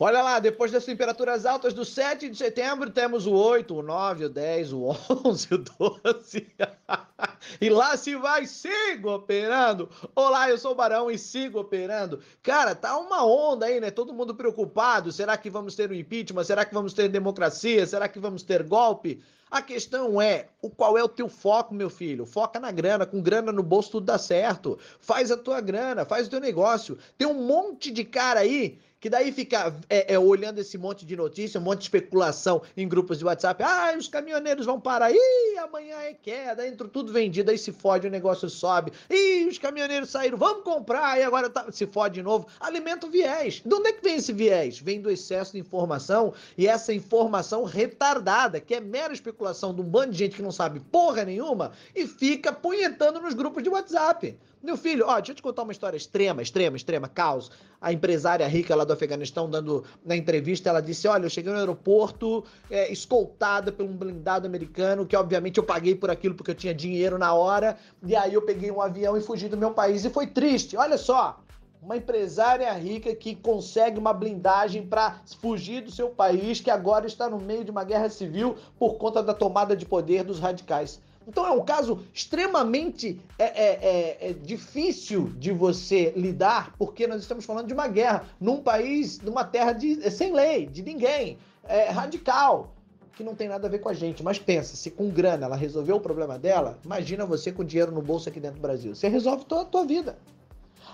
[0.00, 4.26] Olha lá, depois das temperaturas altas do 7 de setembro, temos o 8, o 9,
[4.26, 6.46] o 10, o 11, o 12.
[7.60, 9.88] e lá se vai, sigo operando.
[10.14, 12.20] Olá, eu sou o Barão e sigo operando.
[12.42, 13.90] Cara, tá uma onda aí, né?
[13.90, 15.10] Todo mundo preocupado.
[15.10, 16.44] Será que vamos ter um impeachment?
[16.44, 17.86] Será que vamos ter democracia?
[17.86, 19.20] Será que vamos ter golpe?
[19.50, 22.26] A questão é, o qual é o teu foco, meu filho?
[22.26, 24.78] Foca na grana, com grana no bolso tudo dá certo.
[25.00, 26.98] Faz a tua grana, faz o teu negócio.
[27.16, 31.16] Tem um monte de cara aí que daí fica é, é, olhando esse monte de
[31.16, 33.62] notícia, um monte de especulação em grupos de WhatsApp.
[33.62, 35.12] Ah, os caminhoneiros vão parar.
[35.12, 38.92] Ih, amanhã é queda, entra tudo vendido, aí se fode, o negócio sobe.
[39.10, 42.46] Ih, os caminhoneiros saíram, vamos comprar, e agora tá, se fode de novo.
[42.60, 43.62] Alimenta o viés.
[43.64, 44.78] De onde é que vem esse viés?
[44.78, 49.84] Vem do excesso de informação e essa informação retardada, que é mera especulação de um
[49.84, 54.36] bando de gente que não sabe porra nenhuma e fica punhetando nos grupos de WhatsApp.
[54.60, 57.50] Meu filho, ó, deixa eu te contar uma história extrema, extrema, extrema, caos.
[57.80, 61.58] A empresária rica lá do Afeganistão, dando na entrevista, ela disse: Olha, eu cheguei no
[61.60, 66.56] aeroporto é, escoltada por um blindado americano, que obviamente eu paguei por aquilo porque eu
[66.56, 70.04] tinha dinheiro na hora, e aí eu peguei um avião e fugi do meu país.
[70.04, 71.38] E foi triste, olha só.
[71.80, 77.30] Uma empresária rica que consegue uma blindagem para fugir do seu país, que agora está
[77.30, 81.00] no meio de uma guerra civil por conta da tomada de poder dos radicais.
[81.28, 87.20] Então é um caso extremamente é, é, é, é, difícil de você lidar, porque nós
[87.20, 91.90] estamos falando de uma guerra num país, numa terra de, sem lei, de ninguém, é,
[91.90, 92.72] radical,
[93.14, 94.22] que não tem nada a ver com a gente.
[94.22, 98.02] Mas pensa, se com grana ela resolveu o problema dela, imagina você com dinheiro no
[98.02, 98.94] bolso aqui dentro do Brasil.
[98.94, 100.18] Você resolve toda a tua vida.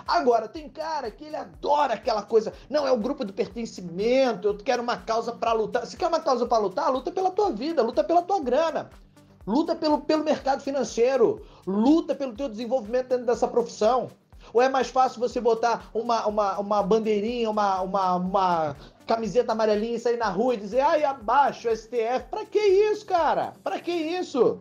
[0.07, 2.53] Agora, tem cara que ele adora aquela coisa.
[2.69, 4.49] Não, é o grupo do pertencimento.
[4.49, 5.87] Eu quero uma causa para lutar.
[5.87, 8.91] Se quer uma causa para lutar, luta pela tua vida, luta pela tua grana.
[9.47, 11.43] Luta pelo, pelo mercado financeiro.
[11.67, 14.11] Luta pelo teu desenvolvimento dentro dessa profissão.
[14.53, 18.77] Ou é mais fácil você botar uma, uma, uma bandeirinha, uma, uma, uma
[19.07, 22.29] camiseta amarelinha e sair na rua e dizer, ai, abaixo STF.
[22.31, 23.53] Pra que isso, cara?
[23.63, 24.61] Pra que isso?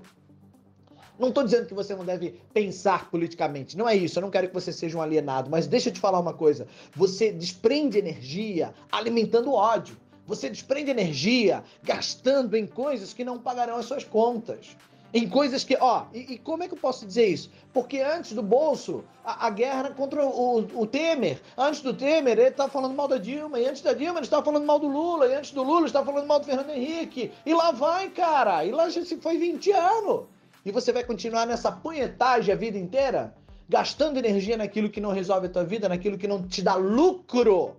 [1.18, 4.18] Não estou dizendo que você não deve pensar politicamente, não é isso.
[4.18, 6.68] Eu não quero que você seja um alienado, mas deixa eu te falar uma coisa.
[6.96, 9.96] Você desprende energia alimentando ódio.
[10.26, 14.76] Você desprende energia gastando em coisas que não pagarão as suas contas.
[15.13, 17.51] Em coisas que, ó, e, e como é que eu posso dizer isso?
[17.72, 22.50] Porque antes do bolso, a, a guerra contra o, o, Temer, antes do Temer, ele
[22.50, 25.28] estava falando mal da Dilma, e antes da Dilma, ele estava falando mal do Lula,
[25.28, 27.31] e antes do Lula, ele estava falando mal do Fernando Henrique.
[27.46, 30.22] E lá vai, cara, e lá já se foi 20 anos.
[30.66, 33.35] E você vai continuar nessa punhetagem a vida inteira?
[33.69, 37.75] Gastando energia naquilo que não resolve a tua vida, naquilo que não te dá lucro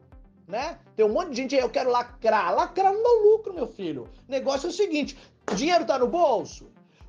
[0.46, 0.78] né?
[0.94, 2.54] Tem um monte de gente aí, eu quero lacrar.
[2.54, 4.08] Lacrar não dá lucro, meu filho.
[4.28, 5.16] O negócio é o seguinte:
[5.54, 6.66] dinheiro tá no bolso?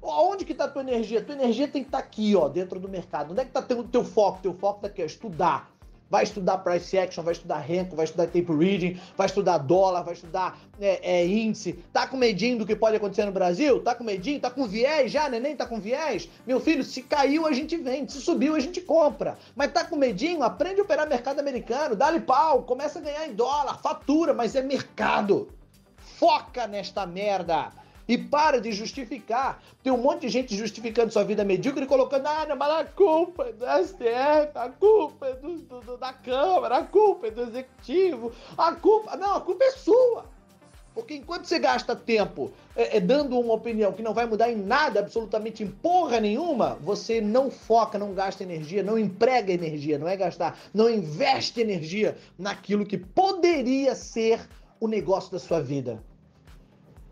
[0.08, 1.24] Onde que tá a tua energia?
[1.24, 3.32] Tua energia tem que estar tá aqui, ó, dentro do mercado.
[3.32, 4.40] Onde é que tá teu, teu foco?
[4.42, 5.76] Teu foco tá aqui, ó, estudar
[6.10, 10.14] vai estudar price action, vai estudar renko, vai estudar tape reading, vai estudar dólar, vai
[10.14, 11.74] estudar é, é, índice.
[11.92, 13.82] Tá com medinho do que pode acontecer no Brasil?
[13.82, 14.40] Tá com medinho?
[14.40, 15.30] Tá com viés já?
[15.30, 16.30] Neném tá com viés?
[16.46, 19.38] Meu filho, se caiu a gente vende, se subiu a gente compra.
[19.56, 20.44] Mas tá com medinho?
[20.44, 24.62] Aprende a operar mercado americano, dá-lhe pau, começa a ganhar em dólar, fatura, mas é
[24.62, 25.50] mercado.
[25.98, 27.72] Foca nesta merda.
[28.08, 29.62] E para de justificar.
[29.84, 33.46] Tem um monte de gente justificando sua vida medíocre e colocando, ah, mas a culpa
[33.46, 38.32] é do STF, a culpa é do, do, da Câmara, a culpa é do Executivo,
[38.58, 39.16] a culpa.
[39.18, 40.26] Não, a culpa é sua.
[40.96, 44.56] Porque enquanto você gasta tempo é, é, dando uma opinião que não vai mudar em
[44.56, 50.08] nada, absolutamente em porra nenhuma, você não foca, não gasta energia, não emprega energia, não
[50.08, 54.48] é gastar, não investe energia naquilo que poderia ser
[54.80, 56.02] o negócio da sua vida.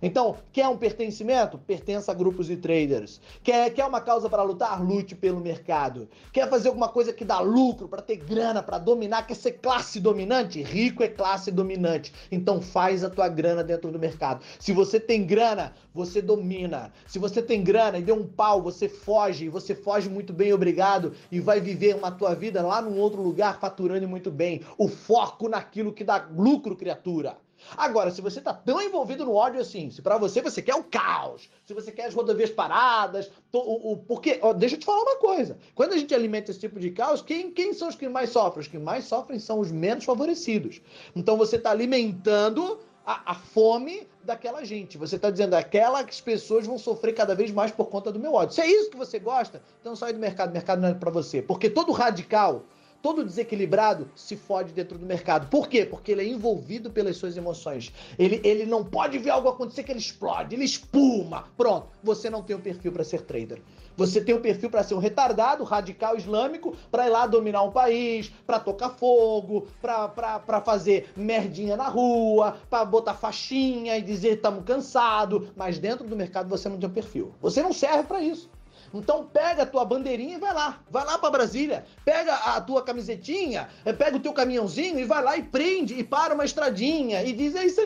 [0.06, 1.58] Então, quer um pertencimento?
[1.58, 3.22] Pertença a grupos de traders.
[3.42, 4.84] Quer, quer uma causa para lutar?
[4.84, 6.10] Lute pelo mercado.
[6.34, 9.26] Quer fazer alguma coisa que dá lucro, para ter grana, para dominar?
[9.26, 10.62] Quer ser classe dominante?
[10.62, 12.14] Rico é classe dominante.
[12.30, 14.44] Então faz a tua grana dentro do mercado.
[14.60, 16.92] Se você tem grana, você domina.
[17.08, 19.48] Se você tem grana e deu um pau, você foge.
[19.48, 21.14] Você foge muito bem, obrigado.
[21.32, 24.60] E vai viver uma tua vida lá num outro lugar faturando muito bem.
[24.78, 27.38] O foco naquilo que dá lucro, criatura.
[27.76, 30.84] Agora, se você tá tão envolvido no ódio assim, se para você você quer o
[30.84, 35.02] caos, se você quer as rodovias paradas, o, o, porque, ó, deixa eu te falar
[35.02, 35.58] uma coisa.
[35.76, 38.62] Quando a gente alimenta esse tipo de caos, quem, quem são os que mais sofrem?
[38.62, 40.82] Os que mais sofrem são os menos favorecidos.
[41.16, 44.98] Então você tá alimentando a, a, fome daquela gente.
[44.98, 48.56] Você está dizendo aquelas pessoas vão sofrer cada vez mais por conta do meu ódio.
[48.56, 50.50] Se é isso que você gosta, então sai do mercado.
[50.50, 51.42] O mercado não é para você.
[51.42, 52.64] Porque todo radical,
[53.04, 55.48] todo desequilibrado se fode dentro do mercado.
[55.50, 55.86] Por quê?
[55.86, 57.94] Porque ele é envolvido pelas suas emoções.
[58.18, 61.50] Ele, ele não pode ver algo acontecer que ele explode, ele espuma.
[61.58, 63.62] Pronto, você não tem o um perfil para ser trader.
[63.98, 67.64] Você tem o um perfil para ser um retardado, radical islâmico, para ir lá dominar
[67.64, 74.36] um país, para tocar fogo, para fazer merdinha na rua, para botar faixinha e dizer
[74.36, 75.50] estamos cansados.
[75.58, 77.34] Mas dentro do mercado você não tem um perfil.
[77.42, 78.50] Você não serve para isso.
[78.94, 80.80] Então pega a tua bandeirinha e vai lá.
[80.90, 81.86] Vai lá para Brasília.
[82.06, 86.04] Pega a tua camisetinha, eh, pega o teu caminhãozinho e vai lá e prende e
[86.04, 87.82] para uma estradinha e diz: "É isso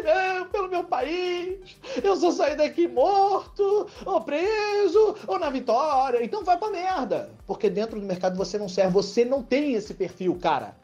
[0.52, 1.78] pelo meu país.
[2.04, 6.24] Eu sou sair daqui morto, ou preso, ou na vitória".
[6.24, 7.32] Então vai pra merda.
[7.46, 10.76] Porque dentro do mercado você não serve, você não tem esse perfil, cara.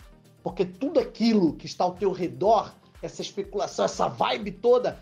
[0.41, 4.99] Porque tudo aquilo que está ao teu redor, essa especulação, essa vibe toda,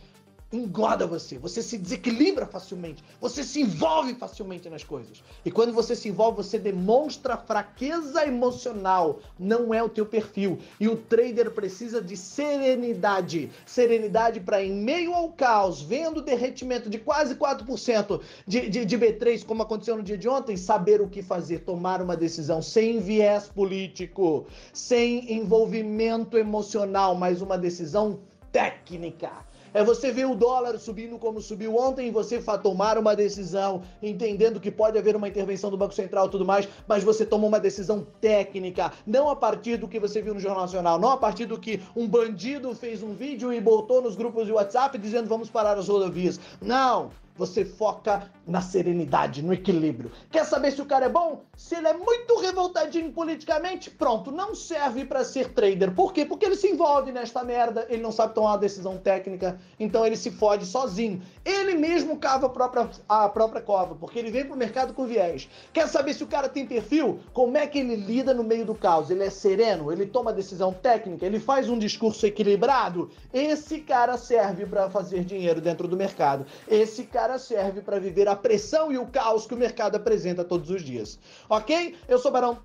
[0.52, 5.24] engorda você, você se desequilibra facilmente, você se envolve facilmente nas coisas.
[5.46, 10.60] E quando você se envolve, você demonstra fraqueza emocional, não é o teu perfil.
[10.80, 16.90] E o trader precisa de serenidade, serenidade para em meio ao caos, vendo o derretimento
[16.90, 21.08] de quase 4% de, de, de B3, como aconteceu no dia de ontem, saber o
[21.08, 28.20] que fazer, tomar uma decisão sem viés político, sem envolvimento emocional, mas uma decisão
[28.52, 29.32] técnica
[29.74, 34.60] é você ver o dólar subindo como subiu ontem e você tomar uma decisão, entendendo
[34.60, 37.60] que pode haver uma intervenção do Banco Central e tudo mais, mas você toma uma
[37.60, 41.46] decisão técnica, não a partir do que você viu no Jornal Nacional, não a partir
[41.46, 45.50] do que um bandido fez um vídeo e botou nos grupos de WhatsApp dizendo vamos
[45.50, 46.40] parar as rodovias.
[46.62, 47.12] Não!
[47.42, 50.12] Você foca na serenidade, no equilíbrio.
[50.30, 51.42] Quer saber se o cara é bom?
[51.58, 55.92] Se ele é muito revoltadinho politicamente, pronto, não serve para ser trader.
[55.92, 56.24] Por quê?
[56.24, 60.16] Porque ele se envolve nesta merda, ele não sabe tomar uma decisão técnica, então ele
[60.16, 61.20] se fode sozinho.
[61.44, 65.50] Ele mesmo cava a própria, a própria cova, porque ele vem pro mercado com viés.
[65.74, 67.22] Quer saber se o cara tem perfil?
[67.34, 69.10] Como é que ele lida no meio do caos?
[69.10, 69.92] Ele é sereno?
[69.92, 71.26] Ele toma decisão técnica?
[71.26, 73.10] Ele faz um discurso equilibrado?
[73.34, 76.46] Esse cara serve para fazer dinheiro dentro do mercado.
[76.68, 80.44] Esse cara cara serve para viver a pressão e o caos que o mercado apresenta
[80.44, 81.20] todos os dias.
[81.50, 81.96] Ok?
[82.08, 82.60] Eu sou Barão.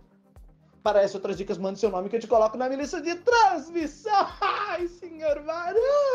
[0.83, 3.15] Para essas outras dicas, mande seu nome que eu te coloco na minha lista de
[3.17, 4.29] transmissão.
[4.41, 5.81] Ai, senhor Barão!